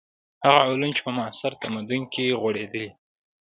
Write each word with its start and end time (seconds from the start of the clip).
هغه 0.45 0.59
علوم 0.71 0.91
چې 0.95 1.01
په 1.05 1.11
معاصر 1.17 1.51
تمدن 1.61 2.01
کې 2.13 2.37
غوړېدلي. 2.41 2.87